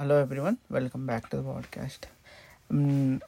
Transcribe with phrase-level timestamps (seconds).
[0.00, 2.06] Hello everyone welcome back to the podcast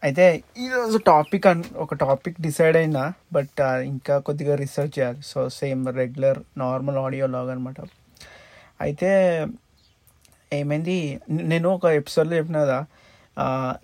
[0.05, 5.19] అయితే ఈరోజు topic అన్ ఒక టాపిక్ డిసైడ్ అయినా బట్ ఇంకా కొద్దిగా రీసెర్చ్ చేయాలి.
[5.25, 7.75] So same regular normal audio log అనమాట
[8.81, 9.47] అయితే
[10.53, 11.21] ఏమైంది?
[11.31, 12.87] నేను ఒక ఎపిసోడ్లో చెప్పిన కదా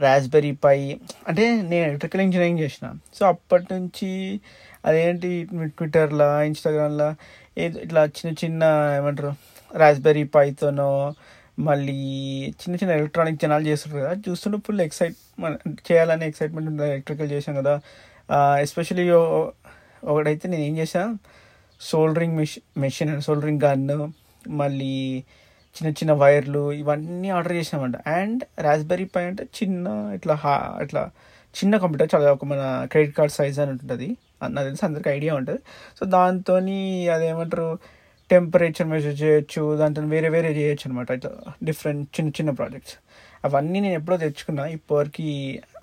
[0.00, 2.94] రాస్బెర్రీ పై అంటే నేను ఎలక్ట్రికల్ ఇంజనీరింగ్ చేసిన.
[3.14, 4.40] సో అప్పటి నుంచి
[4.84, 7.14] అదేంటి ట్విట్టర్లో ఇన్స్టాగ్రామ్లో
[7.58, 9.34] ఏదో ఇట్లా చిన్న చిన్న ఏమంటారు
[9.76, 11.14] రాస్బెర్రీ పైతోనో
[11.58, 11.98] మళ్ళీ
[12.60, 15.16] చిన్న చిన్న ఎలక్ట్రానిక్ జనాలు చేస్తుంటారు కదా చూస్తుంటే ఫుల్ ఎక్సైట్
[15.88, 17.74] చేయాలని ఎక్సైట్మెంట్ ఉంటుంది ఎలక్ట్రికల్ చేసాం కదా.
[18.60, 19.10] ఎస్పెషలీ
[20.04, 21.14] ఒకటైతే నేను ఏం చేశాను
[21.80, 23.88] soldering machine machine soldering gun
[24.60, 24.94] మళ్ళీ
[25.76, 31.10] చిన్న చిన్న వైర్లు ఇవన్నీ ఆర్డర్ చేసామంట అండ్ రాస్బెర్రీ పై అంటే చిన్న ఇట్లా హా ఇట్లా
[31.60, 34.08] చిన్న కంప్యూటర్ చాలా ఒక మన క్రెడిట్ కార్డ్ సైజ్ అని ఉంటుంది.
[34.42, 35.60] అది నాకు తెలిసి అందరికి ఐడియా ఉంటుంది.
[35.98, 36.56] సో దాంతో
[37.14, 37.68] అదేమంటారు
[38.30, 41.30] టెంపరేచర్ మెజర్ చేయొచ్చు దాంతో వేరే వేరే చేయొచ్చు అనమాట ఇట్లా
[41.64, 42.94] డిఫరెంట్ చిన్న చిన్న ప్రాజెక్ట్స్
[43.44, 45.24] అవన్నీ నేను ఎప్పుడో తెచ్చుకున్నా ఇప్పటివరకు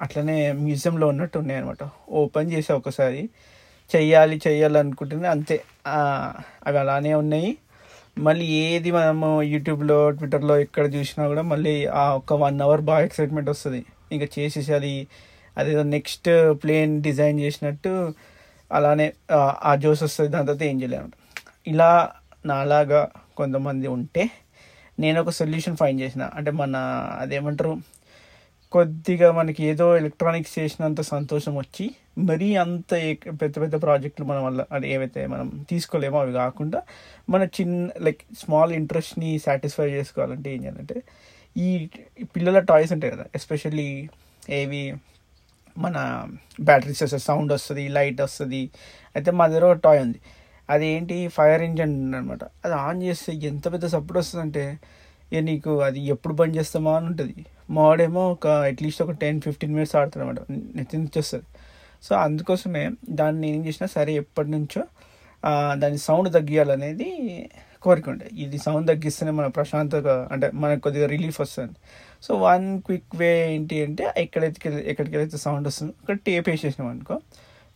[0.02, 1.84] అట్లనే మ్యూజియంలో ఉన్నట్టు ఉన్నాయి అనమాట
[2.22, 3.22] ఓపెన్ చేసా ఒకసారి.
[3.90, 5.56] చెయ్యాలి చెయ్యాలి అనుకుంటున్నా అంతే
[6.68, 7.50] అవి అలానే ఉన్నాయి.
[8.18, 13.50] మళ్ళీ ఏది మనము యూట్యూబ్లో ట్విట్టర్లో ఎక్కడ చూసినా కూడా మళ్ళీ ఆ ఒక వన్ అవర్ బాగా ఎక్సైట్మెంట్
[13.50, 13.82] వస్తుంది.
[14.12, 14.94] ఇంకా చేసేసాలి
[15.58, 16.30] అదేదో నెక్స్ట్
[16.64, 17.92] ప్లేన్ డిజైన్ చేసినట్టు
[18.72, 20.30] అలానే ఆ, ఆ జోస్ వస్తుంది.
[20.30, 21.10] దాని తర్వాత ఏం చేయలేము
[21.68, 21.92] ఇలా
[22.46, 23.02] నాలాగా
[23.36, 24.24] కొంతమంది ఉంటే
[25.00, 26.24] నేను ఒక సొల్యూషన్ ఫైండ్ చేసిన.
[26.34, 26.76] అంటే మన
[27.22, 27.74] అదేమంటారు
[28.72, 31.86] కొద్దిగా మనకి ఏదో ఎలక్ట్రానిక్స్ చేసినంత సంతోషం వచ్చి
[32.30, 32.92] మరీ అంత
[33.42, 36.80] పెద్ద పెద్ద ప్రాజెక్టులు మన వల్ల అంటే ఏవైతే మనం తీసుకోలేమో అవి కాకుండా
[37.30, 40.98] మన చిన్న లైక్ స్మాల్ ఇంట్రెస్ట్ని సాటిస్ఫై చేసుకోవాలంటే ఏం చేయాలంటే
[41.56, 41.70] ఈ
[42.36, 43.90] పిల్లల టాయ్స్ ఉంటాయి కదా ఎస్పెషల్లీ
[44.50, 44.84] ఏవి
[45.78, 45.98] మన
[46.62, 48.72] బ్యాటరీస్ వస్తుంది సౌండ్ వస్తుంది లైట్ వస్తుంది
[49.16, 50.20] అయితే మా దగ్గర ఒక టాయ్ ఉంది.
[50.70, 54.66] అది ఏంటి ఫైర్ ఇంజన్ అనమాట అది ఆన్ చేస్తే ఎంత పెద్ద సపోర్ట్ వస్తుందంటే
[55.32, 57.46] ఇక నీకు అది ఎప్పుడు బంద్ చేస్తామా అని ఉంటుంది.
[57.70, 60.40] మాడేమో ఒక అట్లీస్ట్ ఒక టెన్ ఫిఫ్టీన్ మినిట్స్ ఆడుతుంది అనమాట
[60.78, 61.48] నెత్తి నుంచి వస్తుంది.
[62.04, 64.82] సో అందుకోసమే దాన్ని ఏం చేసినా సరే ఎప్పటి నుంచో
[65.82, 67.10] దాని సౌండ్ తగ్గియాలనేది
[67.84, 68.28] కోరిక ఉండే.
[68.44, 71.76] ఇది సౌండ్ తగ్గిస్తేనే మన ప్రశాంతగా అంటే మనకు కొద్దిగా రిలీఫ్ వస్తుంది.
[72.26, 77.16] సో వన్ క్విక్ వే ఏంటి అంటే ఎక్కడైతే ఎక్కడికి వెళ్తే సౌండ్ వస్తుందో అక్కడ టేప్ వేసేసినాం అనుకో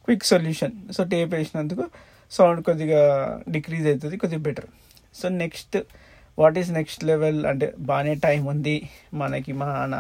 [0.05, 0.75] క్విక్ సొల్యూషన్.
[0.97, 1.85] సో టేప్ వేసినందుకు
[2.31, 3.01] సౌండ్ కొద్దిగా
[3.49, 4.67] డిక్రీజ్ అవుతుంది కొద్దిగా better
[5.15, 5.77] so next
[6.37, 8.75] what is next level అంటే బాగానే టైం ఉంది
[9.13, 9.93] మనకి మన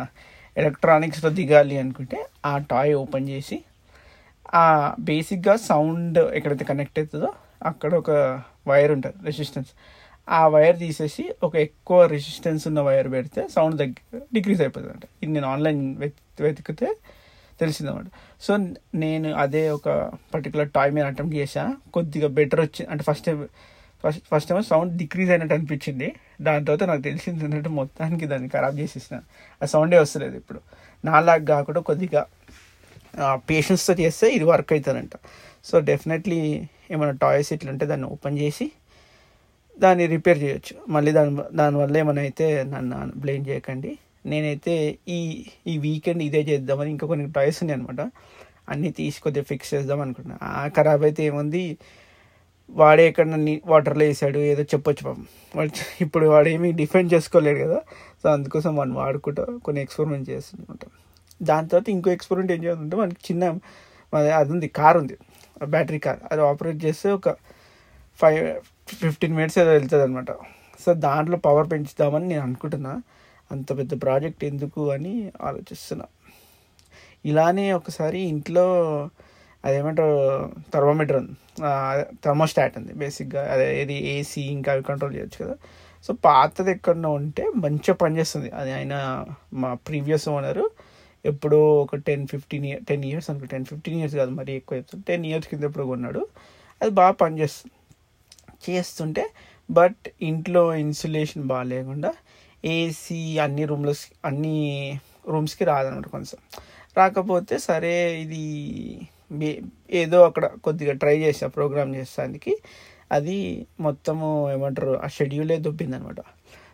[0.57, 3.57] ఎలక్ట్రానిక్స్లో దిగాలి అనుకుంటే ఆ టాయ్ ఓపెన్ చేసి
[4.55, 4.65] ఆ
[4.99, 7.29] బేసిక్గా సౌండ్ ఎక్కడైతే కనెక్ట్ అవుతుందో
[7.61, 8.11] అక్కడ ఒక
[8.67, 9.71] వైర్ ఉంటుంది రెసిస్టెన్స్
[10.27, 15.31] ఆ వైర్ తీసేసి ఒక ఎక్కువ రెసిస్టెన్స్ ఉన్న వైర్ పెడితే సౌండ్ దగ్గర డిక్రీజ్ అయిపోతుంది అంటే ఇది
[15.31, 15.81] నేను ఆన్లైన్
[16.41, 16.89] వెతికితే
[17.59, 18.07] తెలిసిందన్నమాట.
[18.41, 18.51] సో
[19.03, 19.89] నేను అదే ఒక
[20.33, 23.39] పర్టికులర్ టాయ్ మీద అటెంప్ట్ చేశాను కొద్దిగా బెటర్ వచ్చింది అంటే first time
[24.03, 26.07] first first time sound decrease అయినట్టు అనిపించింది.
[26.41, 29.15] దాని తర్వాత నాకు తెలిసింది ఏంటంటే మొత్తానికి దాన్ని ఖరాబ్ చేసేసిన.
[29.61, 30.59] ఆ సౌండే వస్తలేదు ఇప్పుడు.
[31.05, 32.25] నాలాగా కాకుండా కొద్దిగా
[33.49, 35.15] పేషెన్స్తో చేస్తే ఇది వర్క్ అవుతుందంట
[35.65, 36.41] సో డెఫినెట్లీ
[36.91, 38.65] ఏమైనా టాయ్స్ ఇట్లా ఉంటే దాన్ని ఓపెన్ చేసి
[39.79, 40.75] దాన్ని రిపేర్ చేయొచ్చు.
[40.91, 43.91] మళ్ళీ దాని దానివల్ల ఏమైనా అయితే నన్ను బ్లేమ్ చేయకండి.
[44.25, 44.73] నేనైతే
[45.07, 45.19] ఈ
[45.67, 48.01] ఈ వీకెండ్ ఇదే చేద్దామని ఇంకా కొన్ని టాయ్స్ ఉన్నాయి అనమాట
[48.71, 51.63] అన్నీ తీసుకొద్ది ఫిక్స్ చేద్దాం అనుకుంటున్నాను ఆ ఖరాబ్ అయితే ఏముంది?
[52.69, 53.25] వాడే ఎక్కడ
[53.65, 55.27] వాటర్లో వేసాడు ఏదో చెప్పొచ్చు పాపం.
[55.55, 55.71] వాడు
[56.05, 57.79] ఇప్పుడు వాడేమీ డిఫెండ్ చేసుకోలేడు కదా.
[58.23, 60.83] సో అందుకోసం వాడిని వాడుకుంటా కొన్ని ఎక్స్పెరిమెంట్ అనమాట
[61.41, 63.43] దాని తర్వాత ఇంకో ఎక్స్పెరిమెంట్ ఏం చేయాలంటే మనకి చిన్న
[64.39, 65.15] అది ఉంది కార్ ఉంది.
[65.75, 67.29] బ్యాటరీ కార్ అది ఆపరేట్ చేస్తే ఒక
[68.19, 68.41] ఫైవ్
[69.01, 70.31] ఫిఫ్టీన్ మినిట్స్ ఏదో వెళ్తుంది అనమాట
[70.83, 72.93] సో దాంట్లో పవర్ పెంచుదామని నేను అనుకుంటున్నా.
[73.51, 76.05] అంత పెద్ద ప్రాజెక్ట్ ఎందుకు అని ఆలోచిస్తున్నా.
[77.25, 78.65] ఇలానే ఒకసారి ఇంట్లో
[79.65, 80.17] అదేమంటారు
[80.73, 81.35] థర్మోమీటర్ ఉంది.
[82.25, 83.43] థర్మోస్టాట్ ఉంది బేసిక్గా.
[83.53, 85.55] అదే ఏది ఏసీ ఇంకా అవి కంట్రోల్ చేయొచ్చు కదా.
[86.03, 90.65] సో పాతది ఎక్కడో ఉంటే మంచిగా పనిచేస్తుంది అది ఆయన మా ప్రీవియస్ ఓనరు
[91.25, 95.03] ఎప్పుడో ఒక ten fifteen year ten years అనుకో టెన్ ఫిఫ్టీన్ ఇయర్స్ కాదు మరి ఎక్కువ చెప్తుంది
[95.03, 96.27] టెన్ ఇయర్స్ కింద ఎప్పుడు కొన్నాడు.
[96.81, 97.73] అది బాగా పనిచేస్తుంది
[98.69, 99.23] చేస్తుంటే
[99.71, 102.13] బట్ ఇంట్లో ఇన్సులేషన్ బాగా లేకుండా
[102.65, 103.93] ఏసీ అన్ని రూమ్లో
[104.25, 106.59] అన్ని రూమ్స్కి రాదనమాట కొంచెం.
[106.97, 108.43] రాకపోతే సరే ఇది
[109.91, 112.57] ఏదో అక్కడ కొద్దిగా ట్రై చేసా ప్రోగ్రామ్ చేసానికి
[113.11, 116.15] అది మొత్తము ఏమంటారు ఆ షెడ్యూలే దొబ్బిందనమాట.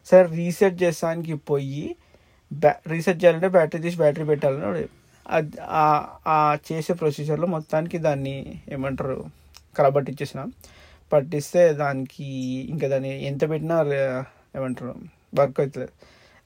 [0.06, 1.96] సరే రీసెట్ చేసానికి పోయి
[2.54, 4.88] బ్యా రీసెట్ చేయాలంటే బ్యాటరీ తీసి బ్యాటరీ పెట్టాలని
[5.28, 9.25] అది ఆ- చేసే ప్రొసీజర్లో మొత్తానికి దాన్ని ఏమంటారు
[9.78, 10.46] కలబట్టిచ్చేసిన.
[11.13, 12.25] పట్టిస్తే దానికి
[12.69, 13.84] ఇంకా దాన్ని ఎంత పెట్టినా
[14.56, 15.88] ఏమంటారు వర్క్ అవుతుంది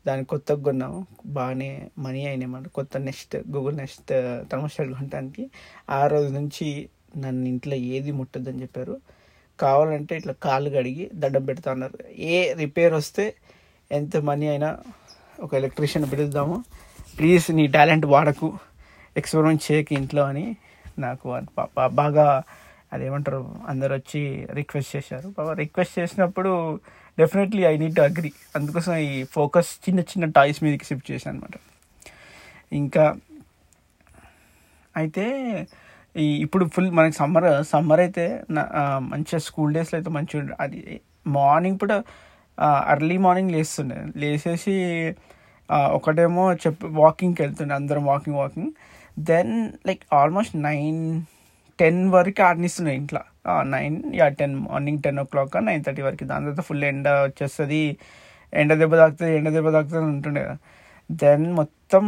[0.07, 4.07] దాన్ని కొత్తగా కొన్నాము బాగానే మనీ అయినాయన్నమాట కొత్త నెక్స్ట్ గూగుల్ నెక్స్ట్
[4.51, 5.49] థర్మోస్టాట్ కొనడానికి
[5.89, 9.01] ఆ రోజు నుంచి నన్ను ఇంట్లో ఏది ముట్టద్దని చెప్పారు.
[9.59, 11.97] కావాలంటే ఇట్లా కాళ్ళు కడిగి దండం పెడతా అన్నారు.
[12.19, 13.33] ఏ రిపేర్ వస్తే
[13.91, 14.79] ఎంత మనీ అయినా
[15.39, 16.63] ఒక ఎలక్ట్రీషియన్ పిలుద్దాము.
[17.17, 18.59] ప్లీజ్ నీ టాలెంట్ వాడకు.
[19.17, 20.57] ఎక్స్పెరిమెంట్ చేయకు ఇంట్లో అని
[20.99, 21.39] నాకు
[21.87, 22.43] బాగా
[22.93, 23.55] అదేమంటారు?
[23.67, 25.33] అందరు వచ్చి రిక్వెస్ట్ చేశారు.
[25.37, 26.79] బాగా రిక్వెస్ట్ చేసినప్పుడు
[27.19, 31.55] definitely I need to agree అందుకోసం ఈ ఫోకస్ చిన్న చిన్న టాయ్స్ మీదకి షిఫ్ట్ చేశాను అనమాట
[32.73, 33.15] ఇంకా
[34.95, 35.25] అయితే
[36.15, 38.69] ఈ ఇప్పుడు ఫుల్ మనకి సమ్మర్ సమ్మర్ అయితే నా-
[39.03, 41.97] మంచిగా స్కూల్ డేస్లో అయితే మంచిగా అది మార్నింగ్ కూడా
[42.85, 43.97] అర్లీ మార్నింగ్ లేస్తుండే.
[44.15, 44.75] లేచేసి
[45.91, 47.73] ఒకటేమో చెప్ వాకింగ్కి వెళ్తుండే.
[47.73, 48.71] అందరం walking walking
[49.19, 49.53] then
[49.87, 51.01] like almost nine
[51.79, 53.21] ten వరకు ఆడనిస్తుండే ఇంట్లో.
[53.73, 56.25] Nine yeah ten morning ten o'clock nine thirty వరకు.
[56.31, 57.81] దాని తర్వాత ఫుల్ ఎండ వచ్చేస్తుంది.
[58.53, 60.57] ఎండ దెబ్బ తాకుతుంది ఎండ దెబ్బ తాకుతుంది అని ఉంటుండే కదా.
[61.09, 62.05] దెన్ మొత్తం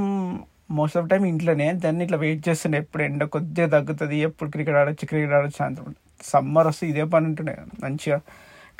[0.78, 2.78] మోస్ట్ ఆఫ్ టైం ఇంట్లోనే దెన్ ఇట్లా వెయిట్ చేస్తుండే.
[2.84, 5.96] ఎప్పుడు ఎండ కొద్దిగా తగ్గుతుంది ఎప్పుడు క్రికెట్ ఆడొచ్చు క్రికెట్ ఆడొచ్చు సాయంత్రం
[6.32, 8.18] సమ్మర్ వస్తే ఇదే పని ఉంటుండే మంచిగా.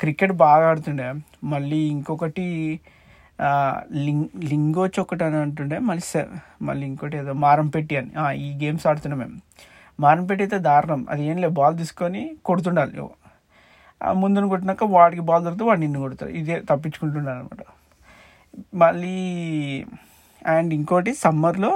[0.00, 1.08] క్రికెట్ బాగా ఆడుతుండే.
[1.52, 2.46] మళ్ళీ ఇంకొకటి
[4.06, 5.76] లింగ్ లింగోచ్ ఒకటి అని అంటుండే.
[5.90, 6.04] మళ్ళీ
[6.68, 8.10] మళ్ళీ ఇంకోటి ఏదో మారంపెట్టి అని.
[8.46, 9.38] ఈ గేమ్స్ ఆడుతున్నాం మేము.
[10.00, 11.00] మారంపెట్టి అయితే దారుణం.
[11.10, 12.94] అది ఏం లేదు బాల్ తీసుకొని కొడుతుండాలి
[14.00, 16.32] ఆ ముందును కొట్టినాక వాడికి బాల్ దొరికితే వాడు నిన్ను కొడతాడు.
[16.32, 17.62] ఇదే తప్పించుకుంటున్నాను అనమాట
[18.74, 19.16] మళ్ళీ
[20.42, 21.70] అండ్ ఇంకోటి సమ్మర్లో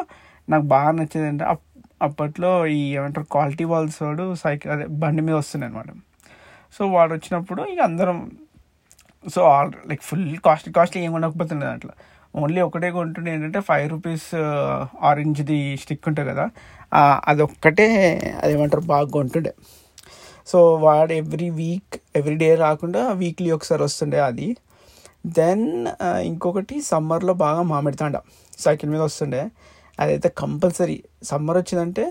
[0.49, 1.71] నాకు బాగా నచ్చేది అంటే అప్-
[2.03, 5.91] అప్పట్లో ఈ ఏమంటారు క్వాలిటీ బాల్స్ వాడు సైకిల్ అదే బండి మీద వస్తున్నాయి అనమాట
[6.75, 8.19] సో వాడు వచ్చినప్పుడు ఇక అందరం
[9.25, 11.93] so all like full costly costly ఏం ఉండకపోతుండే దాంట్లో.
[12.43, 14.29] ఓన్లీ ఒకటే కొంటుండే ఏంటంటే ఫైవ్ రూపీస్
[15.09, 16.47] ఆరెంజ్ది స్టిక్ ఉంటుంది కదా
[17.31, 17.87] అదొక్కటే
[18.43, 19.53] అదేమంటారు బాగా కొంటుండే.
[20.51, 24.49] సో వాడు ఎవ్రీ వీక్ ఎవ్రీ డే రాకుండా వీక్లీ ఒకసారి వస్తుండే అది.
[25.39, 25.67] దెన్
[26.31, 28.17] ఇంకొకటి సమ్మర్లో బాగా మామిడి తాండ
[28.65, 29.43] సైకిల్ మీద వస్తుండే.
[29.99, 30.99] అదైతే కంపల్సరీ
[31.31, 32.05] సమ్మర్ వచ్చిందంటే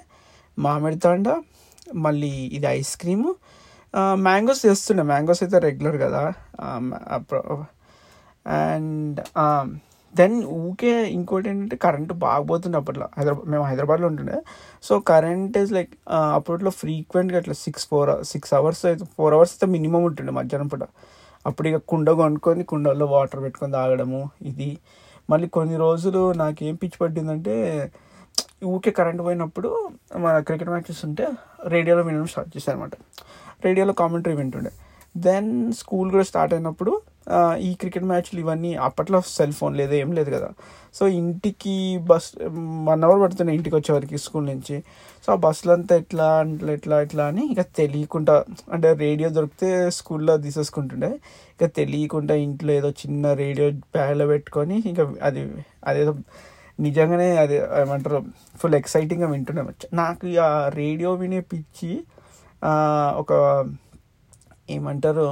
[0.58, 1.30] మామిడి తాండ
[2.06, 3.30] మళ్ళీ ఇది ఐస్ క్రీము
[4.28, 5.04] మ్యాంగోస్ చేస్తుండే.
[5.12, 6.24] మ్యాంగోస్ అయితే రెగ్యులర్ కదా
[8.46, 9.20] అండ్
[10.20, 13.08] దెన్ ఊకే ఇంకోటి ఏంటంటే కరెంటు బాగపోతుండే అప్పట్లో.
[13.18, 14.38] హైదరాబాద్ మేము హైదరాబాద్లో ఉంటుండే.
[14.88, 15.94] సో కరెంట్ ఇస్ లైక్
[16.38, 20.86] అప్పట్లో ఫ్రీక్వెంట్గా అట్లా సిక్స్ ఫోర్ సిక్స్ అవర్స్ అయితే ఫోర్ అవర్స్ అయితే మినిమం ఉంటుండే మధ్యాహ్నం పూట.
[21.50, 24.22] అప్పుడు ఇక కుండ కొనుక్కొని కుండల్లో వాటర్ పెట్టుకొని తాగడము
[24.52, 24.70] ఇది.
[25.32, 27.56] మళ్ళీ కొన్ని రోజులు నాకేం పిచ్చి పట్టిందంటే
[28.74, 29.70] ఊకే కరెంట్ పోయినప్పుడు
[30.24, 31.26] మన క్రికెట్ మ్యాచెస్ ఉంటే
[31.74, 32.94] రేడియోలో వినడం స్టార్ట్ చేశాను అనమాట
[33.66, 34.72] రేడియోలో కామెంటరీ వింటుండే.
[35.26, 36.94] దెన్ స్కూల్ కూడా స్టార్ట్ అయినప్పుడు
[37.68, 40.50] ఈ క్రికెట్ మ్యాచ్లు ఇవన్నీ అప్పట్లో సెల్ ఫోన్ లేదు ఏం లేదు కదా.
[40.94, 41.76] సో ఇంటికి
[42.10, 42.28] బస్
[42.90, 44.76] వన్ అవర్ పడుతుండే ఇంటికి వచ్చేవరకు స్కూల్ నుంచి.
[45.26, 48.36] సో ఆ బస్సులు అంతా ఎట్లా అట్లా ఎట్లా ఎట్లా అని ఇక తెలియకుండా
[48.74, 51.12] అంటే రేడియో దొరికితే స్కూల్లో తీసేసుకుంటుండే.
[51.56, 55.44] ఇక తెలియకుండా ఇంట్లో ఏదో చిన్న రేడియో బ్యాగ్లో పెట్టుకొని ఇంకా అది
[55.84, 56.14] అదేదో
[56.80, 58.20] నిజంగానే అది ఏమంటారు
[58.58, 61.92] ఫుల్ ఎక్సైటింగ్గా వింటుండే నాకు ఆ రేడియో వినే పిచ్చి
[63.22, 63.32] ఒక
[64.70, 65.28] ఏమంటారు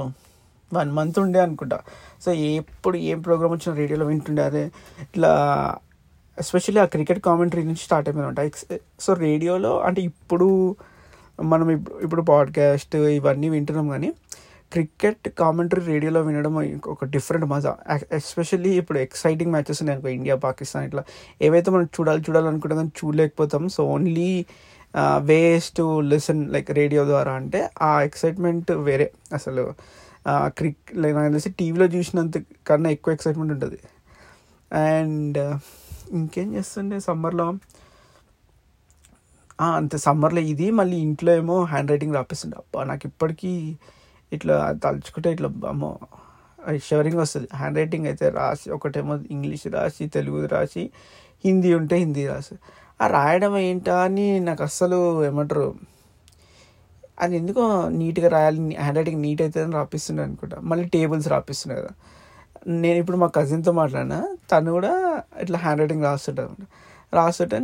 [0.72, 1.80] వన్ మంత్ ఉండే అనుకుంటా.
[2.22, 4.64] సో ఎప్పుడు ఏం ప్రోగ్రామ్ వచ్చినా రేడియోలో వింటుండే అదే.
[5.00, 5.32] ఇట్లా
[6.38, 10.76] ఎస్పెషల్లీ ఆ క్రికెట్ కామెంటరీ నుంచి స్టార్ట్ అయిపోయింది సో రేడియోలో అంటే ఇప్పుడు
[11.42, 14.12] మనం ఇప్పుడు ఇప్పుడు పాడ్కాస్ట్ ఇవన్నీ వింటున్నాం కానీ
[14.72, 16.54] క్రికెట్ కామెంటరీ రేడియోలో వినడం
[16.86, 17.76] ఒక డిఫరెంట్ మజా.
[18.12, 21.02] ఎస్పెషల్లీ ఇప్పుడు ఎక్సైటింగ్ మ్యాచెస్ ఉన్నాయి అనుకో ఇండియా పాకిస్తాన్ ఇట్లా.
[21.42, 23.68] ఏవైతే మనం చూడాలి చూడాలనుకుంటాం చూడలేకపోతాం.
[23.68, 24.46] So only
[25.18, 29.12] ways to listen like radio ద్వారా అంటే ఆ ఎక్సైట్మెంట్ వేరే.
[29.32, 29.74] అసలు
[30.58, 32.38] క్రిక్ నాకు తెలిసి టీవీలో చూసినంత
[32.68, 33.78] కన్నా ఎక్కువ ఎక్సైట్మెంట్ ఉంటుంది.
[34.70, 35.38] అండ్
[36.18, 37.46] ఇంకేం చేస్తుండే సమ్మర్లో
[39.78, 42.56] అంతే సమ్మర్లో ఇది మళ్ళీ ఇంట్లో ఏమో హ్యాండ్ రైటింగ్ రాపిస్తుండే.
[42.56, 43.52] అబ్బా నాకు ఇప్పటికీ
[44.32, 45.90] ఇట్లా తలుచుకుంటే ఇట్లా అమ్మో
[46.88, 47.48] షవరింగ్ వస్తుంది.
[47.54, 50.90] హ్యాండ్ రైటింగ్ అయితే రాసి ఒకటేమో ఇంగ్లీష్ రాసి తెలుగు రాసి
[51.44, 52.54] హిందీ ఉంటే హిందీ రాసి.
[53.02, 55.66] ఆ రాయడం ఏంటా అని నాకు అస్సలు ఏమంటారు
[57.18, 60.60] అది ఎందుకో నీట్గా రాయాలి హ్యాండ్ రైటింగ్ నీట్ అవుతుందని రాపిస్తుండే అనుకుంటా.
[60.60, 61.90] మళ్ళీ టేబుల్స్ రాపిస్తుండే కదా.
[62.66, 66.50] నేను ఇప్పుడు మా కజిన్తో మాట్లాడినా తను కూడా ఇట్లా హ్యాండ్ రైటింగ్ రాస్తుంటాడు
[67.14, 67.60] రాస్తుంటే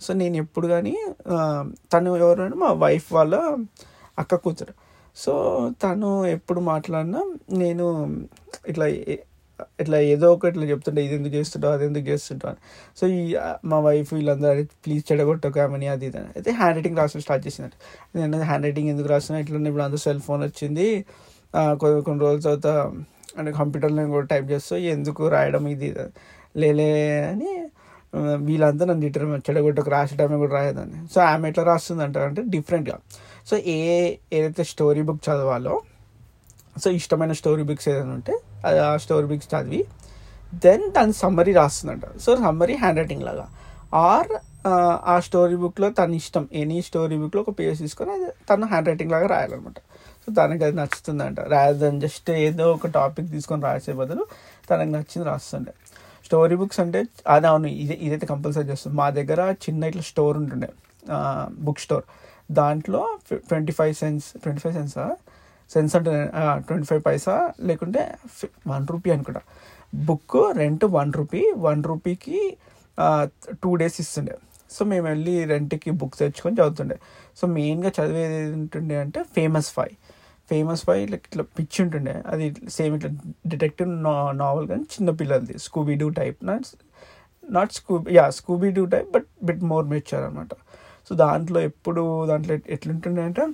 [0.00, 0.96] సో నేను ఎప్పుడు కానీ
[1.92, 3.56] తను ఎవరు మా వైఫ్ వాళ్ళ
[4.18, 4.74] అక్క కూతురు.
[5.16, 5.32] సో
[5.82, 7.86] తను ఎప్పుడు మాట్లాడినా నేను
[8.68, 8.86] ఇట్లా
[9.82, 12.60] ఇట్లా ఏదో ఒక ఇట్లా చెప్తుంటే ఇది ఎందుకు చేస్తుంటావు అది ఎందుకు చేస్తుంటావు అని.
[12.98, 13.20] సో ఈ
[13.72, 16.30] మా వైఫ్ వీళ్ళందరూ ప్లీజ్ చెడగొట్టకామని అది ఇది అని.
[16.38, 17.74] అయితే హ్యాండ్ రైటింగ్ రాసిన స్టార్ట్ చేసిందంట.
[18.16, 19.40] నేను హ్యాండ్ రైటింగ్ ఎందుకు రాస్తున్నా?
[19.44, 20.88] ఇట్లా ఇప్పుడు అందరూ సెల్ ఫోన్ వచ్చింది.
[21.82, 22.68] కొన్ని కొన్ని రోజుల తర్వాత
[23.38, 26.12] అంటే కంప్యూటర్లో కూడా టైప్ చేస్తూ ఎందుకు రాయడం ఇది అని.
[26.60, 26.88] లేలే
[27.32, 27.50] అని
[28.46, 32.96] వీళ్ళంతా నన్ను తిట్టారు చెడగొట్టకు రాసడమే కూడా రాయదని సో ఆమె ఎట్లా రాస్తుంది అంటే డిఫరెంట్గా
[33.48, 33.78] సో ఏ
[34.36, 35.74] ఏదైతే స్టోరీ బుక్ చదవాలో
[36.82, 38.34] సో ఇష్టమైన స్టోరీ బుక్స్ ఏదైనా ఉంటే
[39.04, 39.80] స్టోరీ బుక్స్ చదివి
[40.64, 42.06] దెన్ దాని సమ్మరీ రాస్తుందంట.
[42.24, 43.46] సో సమ్మరీ హ్యాండ్ రైటింగ్ లాగా.
[44.06, 44.32] ఆర్
[45.12, 46.44] ఆ స్టోరీ బుక్లో తన ఇష్టం.
[46.62, 49.78] ఎనీ స్టోరీ బుక్లో ఒక పేజ్ తీసుకొని అది తను హ్యాండ్ రైటింగ్ లాగా రాయాలన్నమాట.
[50.22, 51.40] సో తనకి అది నచ్చుతుందంట.
[51.52, 54.24] రాదర్ దెన్ జస్ట్ ఏదో ఒక టాపిక్ తీసుకొని రాసే బదులు
[54.70, 55.72] తనకు నచ్చింది రాస్తుండే
[56.26, 57.00] స్టోరీ బుక్స్ అంటే
[57.34, 58.94] అది అవును ఇదే ఇదైతే కంపల్సరీ చేస్తుంది.
[58.96, 60.70] మా దగ్గర చిన్న ఇట్లా స్టోర్ ఉంటుండే.
[61.66, 62.04] బుక్ స్టోర్
[62.58, 63.02] దాంట్లో
[63.50, 65.06] twenty five cents twenty five సెన్సా
[65.72, 66.12] cents అంటే
[66.66, 67.34] ట్వంటీ ఫైవ్ పైసా
[67.68, 68.02] లేకుంటే
[68.72, 69.42] వన్ రూపీ అనుకుంటా.
[70.08, 72.38] Book rent one rupee one రూపీకి
[73.62, 74.34] two days ఇస్తుండే.
[74.74, 76.96] సో మేము వెళ్ళి రెంట్కి బుక్స్ తెచ్చుకొని చదువుతుండే.
[77.38, 79.94] సో మెయిన్గా చదివేది ఏంటుండే అంటే ఫేమస్ ఫైవ్
[80.50, 82.14] ఫేమస్ ఫైవ్ ఇట్లా ఇట్లా పిచ్చి ఉంటుండే.
[82.32, 82.44] అది
[82.76, 83.10] సేమ్ ఇట్లా
[83.52, 83.90] డిటెక్టివ్
[84.42, 85.54] నావల్ కానీ చిన్న పిల్లలది.
[85.66, 86.68] Scooby Doo type not
[87.56, 90.54] not Scooby yeah Scooby Doo type but bit more mature అనమాట
[91.08, 93.44] సో దాంట్లో ఎప్పుడు దాంట్లో ఎట్లుంటుండే అంటే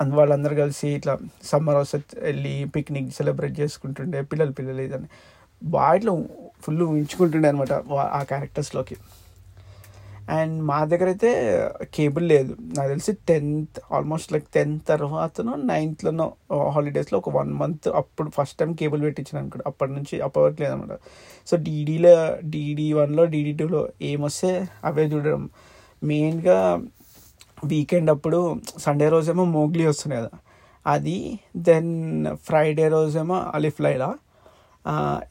[0.00, 5.08] అందు వాళ్ళందరూ కలిసి ఇట్లా సమ్మర్ హౌస్ వెళ్ళి పిక్నిక్ సెలబ్రేట్ చేసుకుంటుండే పిల్లలు పిల్లలు ఇదని
[5.62, 6.12] వాటిలో
[6.62, 7.72] ఫుల్ ఉంచుకుంటుండే అనమాట
[8.18, 8.96] ఆ క్యారెక్టర్స్లోకి
[10.28, 11.30] అండ్ మా దగ్గర అయితే
[11.94, 12.52] కేబుల్ లేదు.
[12.76, 16.26] నాకు తెలిసి టెన్త్ ఆల్మోస్ట్ లైక్ టెన్త్ తర్వాతనో నైన్త్లోనో
[16.74, 20.96] హాలిడేస్లో ఒక వన్ మంత్ అప్పుడు ఫస్ట్ టైం కేబుల్ పెట్టించాను అనుకోండి అప్పటి నుంచి అప్పటి లేదనమాట
[21.46, 25.50] సో డీడీలో డీడీ వన్లో డీడీ టూలో ఏమొస్తే అవే చూడడం.
[26.02, 26.58] మెయిన్గా
[27.70, 28.38] వీకెండ్ అప్పుడు
[28.78, 30.30] సండే రోజేమో మోగ్లీ వస్తుండే కదా.
[30.86, 31.18] అది
[31.68, 31.92] దెన్
[32.46, 34.08] ఫ్రైడే రోజేమో అలిఫ్ లైలా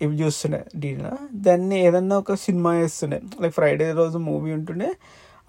[0.04, 1.14] ఇవి చూస్తుండే డీడీలో
[1.48, 4.90] దెన్ ఏదన్నా ఒక సినిమా వేస్తుండే లైక్ ఫ్రైడే రోజు మూవీ ఉంటుండే.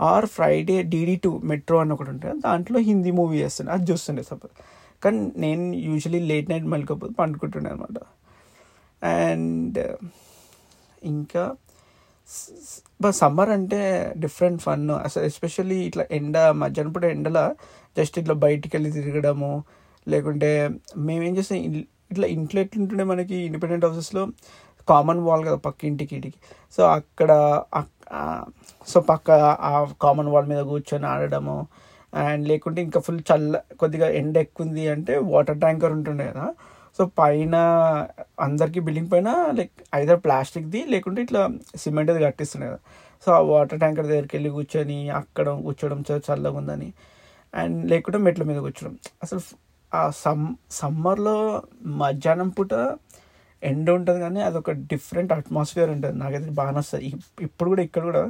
[0.00, 2.36] Or Friday DD two Metro అని ఒకటి ఉంటుండే.
[2.40, 4.54] దాంట్లో హిందీ మూవీ వేస్తుండే అది చూస్తుండే సపోజ్
[5.02, 7.98] కానీ నేను యూజువలీ లేట్ నైట్ మళ్ళీకపోతే పండుకుంటుండే అనమాట
[9.02, 9.78] అండ్
[11.02, 11.44] ఇంకా
[13.20, 13.80] సమ్మర్ అంటే
[14.24, 14.84] డిఫరెంట్ ఫన్.
[15.06, 17.38] అసలు ఎస్పెషల్లీ ఇట్లా ఎండ మధ్యాహ్నం పూట ఎండల
[17.98, 19.52] జస్ట్ ఇట్లా బయటికి వెళ్ళి తిరగడము
[20.06, 20.50] లేకుంటే
[21.06, 21.58] మేమేం చేస్తాం
[22.12, 24.22] ఇట్లా ఇంట్లో ఎట్లుంటుండే మనకి ఇండిపెండెంట్ హౌసెస్లో
[24.88, 26.38] కామన్ వాల్ కదా పక్క ఇంటికి ఇంటికి.
[26.76, 27.30] సో అక్కడ
[28.92, 29.30] సో పక్క
[29.70, 29.72] ఆ
[30.02, 31.56] కామన్ వాల్ మీద కూర్చొని ఆడడము
[32.12, 36.46] అండ్ లేకుంటే ఇంకా ఫుల్ చల్ల కొద్దిగా ఎండ ఎక్కుంది అంటే వాటర్ ట్యాంకర్ ఉంటుండే కదా.
[36.98, 37.54] సో పైన
[38.40, 41.42] అందరికి బిల్డింగ్ పైన లైక్ ఐదర్ ప్లాస్టిక్ది లేకుంటే ఇట్లా
[41.76, 42.80] సిమెంట్ అది కట్టిస్తున్నాయి కదా.
[43.24, 46.88] సో ఆ వాటర్ ట్యాంకర్ దగ్గరికి వెళ్ళి కూర్చొని అక్కడ కూర్చోడం చల్లగా ఉందని.
[47.54, 48.96] అండ్ లేకుంటే మెట్ల మీద కూర్చోవడం.
[49.22, 49.40] అసలు
[49.92, 51.36] ఆ సమ్ సమ్మర్లో
[52.02, 52.74] మధ్యాహ్నం పూట
[53.62, 56.16] ఎండ ఉంటుంది కానీ అదొక డిఫరెంట్ అట్మాస్ఫియర్ ఉంటుంది.
[56.18, 57.04] నాకైతే బాగా నస్తుంది
[57.40, 58.22] ఇప్పుడు కూడా ఇక్కడ కూడా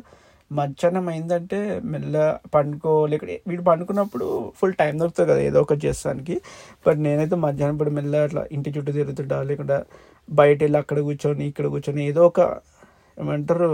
[0.58, 1.58] మధ్యాహ్నం అయిందంటే
[1.92, 2.16] మెల్ల
[2.54, 4.26] పండుకో లేక వీడు పండుకున్నప్పుడు
[4.58, 6.36] ఫుల్ టైం దొరుకుతుంది కదా ఏదో ఒకటి చేస్తానికి.
[6.86, 9.78] బట్ నేనైతే మధ్యాహ్నం ఇప్పుడు మెల్ల అట్లా ఇంటి చుట్టూ తిరుగుతుంటా లేకుండా
[10.28, 12.40] బయట వెళ్ళి అక్కడ కూర్చొని ఇక్కడ కూర్చొని ఏదో ఒక
[13.18, 13.70] ఏమంటారు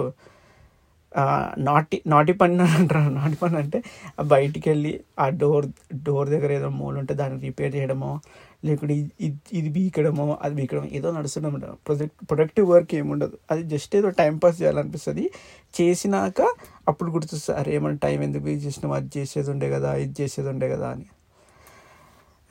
[1.58, 3.10] నాటి నాటి పని అని అంటారు.
[3.10, 3.82] నాటి పని అంటే
[4.22, 8.20] బయటికి వెళ్ళి ఆ డోర్ డోర్ దగ్గర ఏదో మూల ఉంటే దాన్ని రిపేర్ చేయడమో
[8.64, 11.64] లేకుంటే ఇది- ఇది ఇది బీకడమో అది బీకడం ఏదో నడుస్తుందన్నమాట.
[11.64, 13.38] ప్రొజెక్ట్ ప్రొడక్టివ్ వర్క్ ఏముండదు.
[13.50, 15.30] అది జస్ట్ ఏదో టైం పాస్ చేయాలనిపిస్తుంది.
[15.80, 16.54] చేసినాక
[16.88, 20.68] అప్పుడు గుర్తొస్తుంది అరే ఏమన్నా టైం ఎందుకు వేస్ట్ చేసినాం అది చేసేది ఉండే కదా ఇది చేసేది ఉండే
[20.68, 21.06] కదా అని.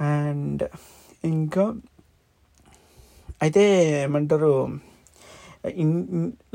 [0.03, 0.69] అండ్
[1.25, 1.75] ఇంకా
[3.41, 4.69] అయితే ఏమంటారు
[5.83, 5.95] ఇన్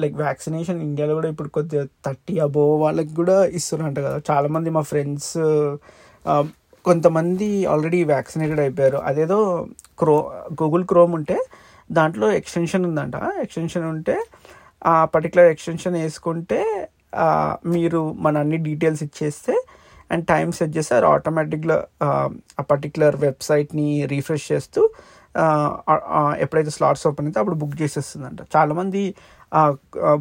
[0.02, 4.18] లైక్ వ్యాక్సినేషన్ ఇండియాలో కూడా ఇప్పుడు కొద్దిగా థర్టీ అబోవ్ వాళ్ళకి కూడా ఇస్తున్నారంట కదా.
[4.30, 5.32] చాలామంది మా ఫ్రెండ్స్
[6.84, 8.98] కొంతమంది ఆల్రెడీ వ్యాక్సినేటెడ్ అయిపోయారు.
[9.10, 9.38] అదేదో
[10.00, 10.16] క్రో
[10.62, 11.36] గూగుల్ క్రోమ్ ఉంటే
[11.90, 13.16] దాంట్లో ఎక్స్టెన్షన్ ఉందంట.
[13.44, 14.16] ఎక్స్టెన్షన్ ఉంటే
[14.86, 16.60] ఆ పర్టికులర్ ఎక్స్టెన్షన్ వేసుకుంటే
[17.74, 19.54] మీరు మన అన్ని డీటెయిల్స్ ఇచ్చేస్తే
[20.10, 21.76] అండ్ టైం సెట్ చేస్తే అది ఆటోమేటిక్గా
[22.60, 24.80] ఆ పర్టికులర్ వెబ్సైట్ని రీఫ్రెష్ చేస్తూ
[26.38, 28.40] ఎప్పుడైతే స్లాట్స్ ఓపెన్ అయితే అప్పుడు బుక్ చేసేస్తుందంట.
[28.56, 29.02] చాలామంది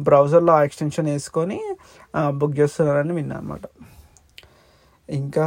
[0.08, 1.58] బ్రౌజర్లో ఆ ఎక్స్టెన్షన్ వేసుకొని
[2.40, 3.64] బుక్ చేస్తున్నారని విన్నా అనమాట
[5.08, 5.46] ఇంకా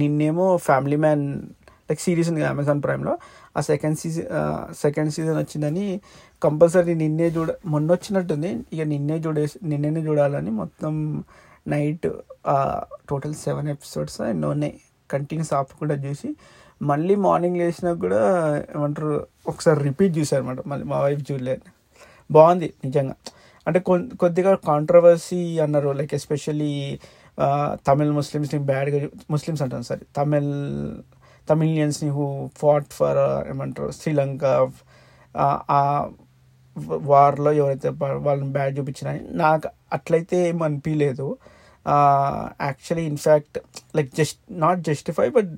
[0.00, 1.24] నిన్నేమో ఫ్యామిలీ మ్యాన్
[1.90, 3.12] లైక్ సిరీస్ ఉంది కదా అమెజాన్ ప్రైమ్లో
[3.56, 4.28] ఆ సెకండ్ సీజన్
[4.74, 5.84] సెకండ్ సీజన్ వచ్చిందని
[6.42, 10.94] కంపల్సరీ నిన్నే చూడ మొన్న వచ్చినట్టుంది ఇక నిన్నే చూడేసి నిన్ననే చూడాలని మొత్తం
[11.68, 12.06] నైట్
[13.10, 14.74] టోటల్ సెవెన్ ఎపిసోడ్స్ ఎన్నో ఉన్నాయి.
[15.10, 16.28] కంటిన్యూస్ ఆపకుండా చూసి
[16.82, 18.20] మళ్ళీ మార్నింగ్ లేచినా కూడా
[18.76, 21.60] ఏమంటారు ఒకసారి రిపీట్ చూసారు అనమాట మళ్ళీ మా వైఫ్ చూడలేదు
[22.30, 23.14] బాగుంది నిజంగా.
[23.66, 26.98] అంటే కొ కొద్దిగా కాంట్రవర్సీ అన్నారు లైక్ ఎస్పెషల్లీ
[27.72, 30.52] తమిళ్ ముస్లిమ్స్ని బ్యాడ్గా ముస్లిమ్స్ అంటాను సారీ తమిళ్
[31.50, 34.70] తమిళియన్స్ని హూ ఫాట్ ఫర్ ఏమంటారు శ్రీలంక
[35.70, 36.10] ఆ
[36.86, 41.36] వార్లో ఎవరైతే వాళ్ళని బ్యాడ్ చూపించినా నాకు అట్లయితే ఏం అనిపించలేదు
[42.62, 43.58] actually in fact
[43.96, 45.52] like just not justify but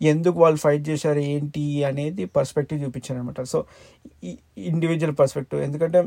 [0.00, 3.58] ఎందుకు వాళ్ళు ఫైట్ చేశారు ఏంటి అనేది పర్స్పెక్టివ్ చూపించారు అనమాట సో
[4.70, 6.00] ఇండివిజువల్ పర్స్పెక్టివ్ ఎందుకంటే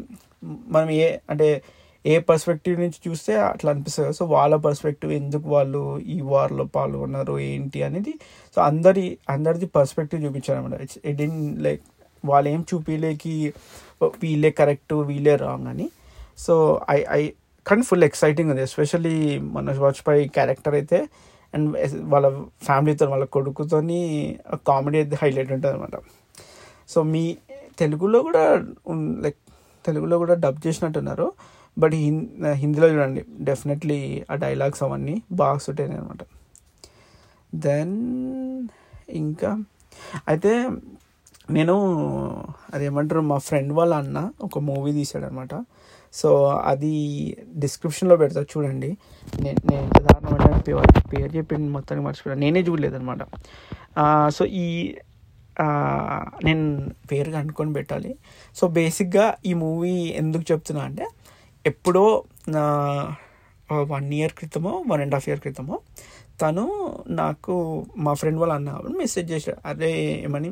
[0.76, 1.48] మనం ఏ అంటే
[2.06, 7.84] ఏ పర్స్పెక్టివ్ నుంచి చూస్తే అట్లా అనిపిస్తుంది సో వాళ్ళ పర్స్పెక్టివ్ ఎందుకు వాళ్ళు ఈ వార్లో పాల్గొన్నారు ఏంటి
[7.84, 8.14] అనేది.
[8.56, 11.84] సో అందరి అందరిది పర్స్పెక్టివ్ చూపించారు అనమాట ఇట్స్ ఇట్ ఇన్ లైక్
[12.24, 13.54] వాళ్ళు ఏం చూపించలేకి
[14.24, 15.88] వీళ్ళే కరెక్ట్ వీళ్ళే రాంగ్ అని.
[16.38, 16.56] సో
[16.90, 17.22] ఐ ఐ
[17.66, 18.64] కానీ ఫుల్ ఎక్సైటింగ్ ఉంది.
[18.70, 21.00] ఎస్పెషల్లీ మనోజ్ వాజ్పేయి క్యారెక్టర్ అయితే
[21.54, 22.28] అండ్ వాళ్ళ
[22.62, 24.00] ఫ్యామిలీతో వాళ్ళ కొడుకుతోని
[24.68, 25.98] కామెడీ అయితే హైలైట్ ఉంటుంది అనమాట
[26.88, 27.24] సో మీ
[27.80, 28.44] తెలుగులో కూడా
[29.20, 29.40] లైక్
[29.86, 31.28] తెలుగులో కూడా డబ్ చేసినట్టున్నారు.
[31.78, 32.18] బట్ హిం
[32.54, 34.00] హిందీలో చూడండి డెఫినెట్లీ
[34.32, 36.24] ఆ డైలాగ్స్ అవన్నీ బాగా సూట్ అయినాయి అనమాట
[37.54, 37.96] దెన్
[39.10, 39.52] ఇంకా
[40.28, 40.52] అయితే
[41.52, 41.76] నేను
[42.74, 45.54] అదేమంటారు మా ఫ్రెండ్ వాళ్ళ అన్న ఒక మూవీ తీసాడనమాట
[46.20, 46.30] సో
[46.72, 46.94] అది
[47.64, 48.90] డిస్క్రిప్షన్లో పెడతా చూడండి.
[49.44, 50.74] నేను నేను ఎంత దారుణం అంటే
[51.14, 52.42] పేరు చెప్పింది మొత్తానికి మర్చిపోయాను.
[52.46, 53.24] నేనే చూడలేదనమాట
[54.36, 54.68] సో ఈ
[56.48, 56.66] నేను
[57.10, 58.12] పేరుగా అనుకొని పెట్టాలి.
[58.60, 61.06] సో బేసిక్గా ఈ మూవీ ఎందుకు చెప్తున్నా అంటే
[61.66, 62.06] ఎప్పుడో
[63.92, 65.76] వన్ ఇయర్ క్రితమో వన్ అండ్ హాఫ్ ఇయర్ క్రితమో
[66.42, 66.64] తను
[67.22, 67.54] నాకు
[68.06, 69.92] మా ఫ్రెండ్ వాళ్ళ అన్న మెసేజ్ చేశాడు అదే
[70.28, 70.50] ఏమని?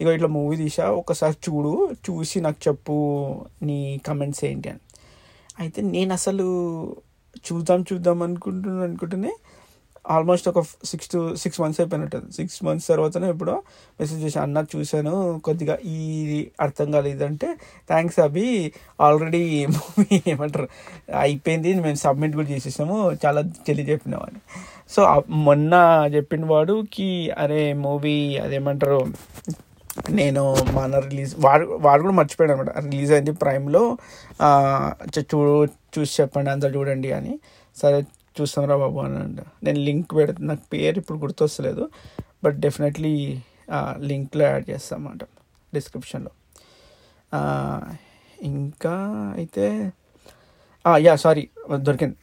[0.00, 1.72] ఇక ఇట్లా మూవీ తీసా ఒకసారి చూడు
[2.06, 2.96] చూసి నాకు చెప్పు
[3.68, 4.82] నీ కమెంట్స్ ఏంటి అని.
[5.60, 6.46] అయితే నేను అసలు
[7.46, 9.32] చూద్దాం చూద్దాం అనుకుంటున్నాను అనుకుంటేనే
[10.04, 13.54] ఆల్మోస్ట్ ఒక సిక్స్ టు సిక్స్ మంత్స్ అయిపోయినట్టు సిక్స్ మంత్స్ తర్వాతనే ఎప్పుడో
[14.00, 15.14] మెసేజ్ చేసి అన్న చూశాను.
[15.44, 15.98] కొద్దిగా ఈ
[16.60, 17.48] అర్థం కాలేదంటే
[17.88, 18.46] థ్యాంక్స్ అభి.
[19.00, 20.68] ఆల్రెడీ మూవీ ఏమంటారు
[21.20, 21.74] అయిపోయింది.
[21.80, 22.98] మేము సబ్మిట్ కూడా చేసేసాము.
[23.26, 23.84] చాలా చెల్లి
[24.90, 25.02] సో
[25.46, 25.74] మొన్న
[26.14, 29.00] చెప్పిన వాడుకి అరే మూవీ అదేమంటారు
[30.10, 30.42] నేను
[30.72, 32.70] మన రిలీజ్ వాడు వాడు కూడా మర్చిపోయాడు అనమాట.
[32.84, 33.82] రిలీజ్ అయింది ప్రైమ్లో
[35.18, 37.32] చూ చూసి చెప్పండి అంతా చూడండి అని.
[37.76, 37.98] సరే
[38.40, 39.40] చూస్తాంరా బాబు అని అంట.
[39.64, 41.84] నేను లింక్ పెడుతుంది నాకు పేరు ఇప్పుడు గుర్తొస్తలేదు.
[42.44, 43.14] బట్ డెఫినెట్లీ
[44.10, 45.24] లింక్లో యాడ్ చేస్తాం అన్నమాట.
[45.74, 46.30] డిస్క్రిప్షన్లో.
[48.42, 48.94] ఇంకా
[49.36, 49.92] అయితే
[50.98, 52.16] యా సారీ దొరికింది.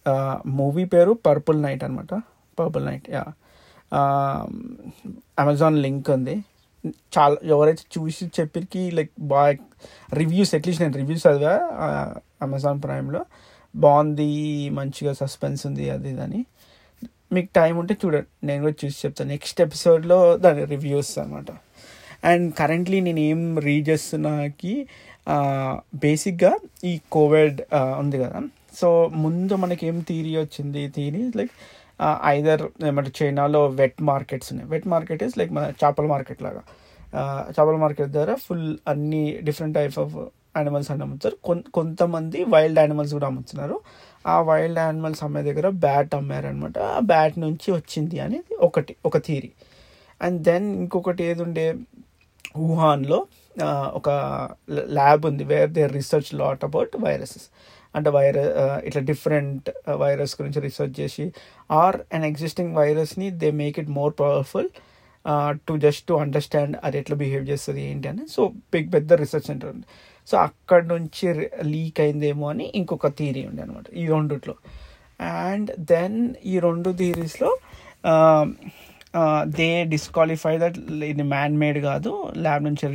[0.46, 2.14] మూవీ పేరు పర్పుల్ నైట్ అనమాట
[2.60, 3.26] purple night yeah.
[5.40, 6.36] Amazon link ఉంది.
[7.18, 9.54] చాలా ఎవరైతే చూసి చెప్పిరికి లైక్ బాగా
[10.14, 11.56] రివ్యూస్ అట్లీస్ట్ నేను రివ్యూస్ చదివా
[12.42, 13.22] అమెజాన్ ప్రైమ్లో
[13.76, 14.30] బాగుంది
[14.70, 16.42] మంచిగా సస్పెన్స్ ఉంది అది అని.
[17.34, 21.52] మీకు టైం ఉంటే చూడండి నేను కూడా చూసి చెప్తాను నెక్స్ట్ ఎపిసోడ్లో దాని రివ్యూస్ అనమాట
[22.26, 24.88] అండ్ కరెంట్లీ నేను ఏం రీడ్ చేస్తున్నాకి
[25.96, 26.52] బేసిక్గా
[26.84, 27.60] ఈ కోవిడ్
[28.00, 28.42] ఉంది కదా.
[28.82, 31.54] సో ముందు మనకి ఏం థీరీ వచ్చింది థీరీ లైక్
[32.26, 34.70] ఐదర్ ఏమంటే చైనాలో వెట్ మార్కెట్స్ ఉన్నాయి.
[34.70, 36.62] వెట్ మార్కెట్ ఇస్ లైక్ మన చేపల మార్కెట్ లాగా.
[37.50, 40.16] చేపల మార్కెట్ ద్వారా ఫుల్ అన్ని డిఫరెంట్ టైప్ ఆఫ్
[40.58, 41.38] యానిమల్స్ అని అమ్ముతారు
[41.74, 43.82] కొంతమంది వైల్డ్ యానిమల్స్ కూడా అమ్ముతున్నారు.
[44.28, 49.52] ఆ వైల్డ్ యానిమల్స్ అమ్మే దగ్గర బ్యాట్ అమ్మారనమాట ఆ బ్యాట్ నుంచి వచ్చింది అనేది ఒకటి ఒక థీరీ
[50.22, 51.76] అండ్ దెన్ ఇంకొకటి ఏది ఉండే
[52.58, 53.20] వుహాన్లో
[53.94, 54.10] ఒక
[54.72, 57.48] ల్యాబ్ ఉంది where they research lot about viruses
[57.98, 58.52] అంటే వైరస్
[58.86, 61.26] ఇట్లా డిఫరెంట్ వైరస్ గురించి రీసెర్చ్ చేసి
[61.72, 64.70] ఆర్ అన్ ఎగ్జిస్టింగ్ వైరస్ని they make it more powerful
[65.68, 68.24] to just to understand అది ఎట్లా బిహేవ్ చేస్తుంది ఏంటి అని.
[68.28, 68.42] సో
[68.74, 69.86] బిగ్ పెద్ద రీసెర్చ్ సెంటర్ ఉంది.
[70.28, 71.26] సో అక్కడ నుంచి
[71.64, 74.56] లీక్ అయిందేమో అని ఇంకొక థీరీ ఉండే అనమాట ఈ రెండుట్లో.
[75.46, 77.52] అండ్ దెన్ ఈ రెండు థీరీస్లో
[79.58, 82.88] దే డిస్క్వాలిఫై దట్ ఇది మ్యాన్ మేడ్ కాదు ల్యాబ్ నుంచి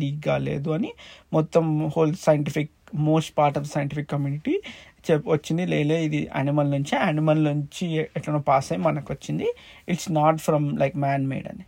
[0.00, 0.90] లీక్ కాలేదు అని
[1.32, 1.64] మొత్తం
[1.96, 4.62] whole scientific most part of scientific community
[5.10, 5.66] చెప్ వచ్చింది.
[5.66, 6.96] లేలే ఇది యానిమల్ నుంచి.
[6.96, 9.54] యానిమల్ నుంచి ఎట్లనో పాస్ అయ్యి మనకు వచ్చింది.
[9.88, 11.64] It's not from like man made అని.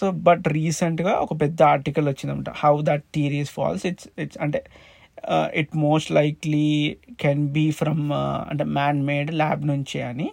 [0.00, 2.54] సో బట్ రీసెంట్గా ఒక పెద్ద ఆర్టికల్ వచ్చిందన్నమాట.
[2.56, 4.64] How that theories falls it's it's అంటే
[5.54, 8.12] it most likely can be from
[8.50, 10.30] అంటే మ్యాన్ మేడ్ ల్యాబ్ నుంచే అని.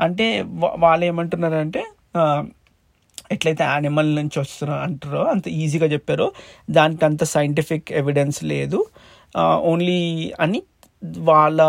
[0.00, 2.44] అంటే వాళ్ళు ఏమంటున్నారంటే uh,
[3.32, 6.32] ఎట్లయితే యానిమల్ నుంచి వస్తున్నా అంటారో అంత ఈజీగా చెప్పారో.
[6.70, 8.80] దానికి అంత సైంటిఫిక్ ఎవిడెన్స్ లేదు.
[9.70, 10.00] ఓన్లీ
[10.40, 10.62] అని
[11.18, 11.60] వాళ్ళ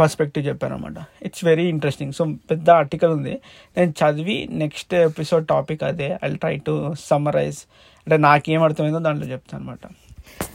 [0.00, 3.34] పర్స్పెక్టివ్ చెప్పారనమాట ఇట్స్ వెరీ ఇంట్రెస్టింగ్ సో పెద్ద ఆర్టికల్ ఉంది.
[3.76, 6.08] నేను చదివి నెక్స్ట్ ఎపిసోడ్ టాపిక్ అదే.
[6.24, 6.74] ఐ ట్రై టు
[7.10, 7.60] సమ్మరైజ్
[8.06, 9.86] అంటే నాకేం అర్థమైందో దాంట్లో చెప్తాను అనమాట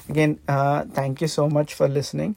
[0.09, 0.35] again
[0.97, 2.35] thank you so much for listening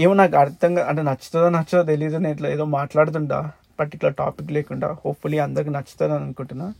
[0.00, 3.38] ఏమో నాకు అర్థంగా అంటే నచ్చుతుందో నచ్చదో తెలియదు నేను ఇట్లా ఏదో మాట్లాడుతుంటా.
[3.80, 6.74] పర్టికులర్ టాపిక్ లేకుండా హోప్ఫుల్లీ అందరికి నచ్చుతుందని అనుకుంటున్నా.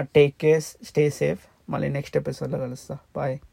[0.00, 2.98] టేక్ కేర్ స్టే సేఫ్ మళ్ళీ నెక్స్ట్ ఎపిసోడ్లో కలుస్తా.
[3.16, 3.38] బాయ్